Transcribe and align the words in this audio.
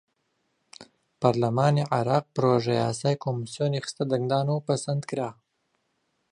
پەڕلەمانی 1.19 1.87
عێراق 1.93 2.25
پڕۆژەیاسای 2.33 3.15
کۆمیسیۆنی 3.23 3.83
خستە 3.85 4.03
دەنگدانەوە 4.11 4.55
و 4.59 4.65
پەسەندکرا. 4.67 5.29